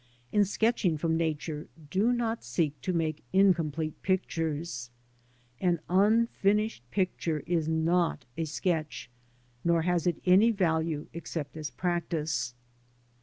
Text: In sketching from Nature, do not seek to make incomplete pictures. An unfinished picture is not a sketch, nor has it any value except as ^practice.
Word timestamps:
In 0.31 0.45
sketching 0.45 0.97
from 0.97 1.15
Nature, 1.15 1.67
do 1.91 2.11
not 2.11 2.43
seek 2.43 2.81
to 2.81 2.91
make 2.91 3.23
incomplete 3.33 4.01
pictures. 4.01 4.89
An 5.59 5.79
unfinished 5.89 6.81
picture 6.89 7.43
is 7.45 7.67
not 7.67 8.25
a 8.35 8.45
sketch, 8.45 9.11
nor 9.63 9.83
has 9.83 10.07
it 10.07 10.19
any 10.25 10.49
value 10.49 11.05
except 11.13 11.55
as 11.55 11.69
^practice. 11.69 12.55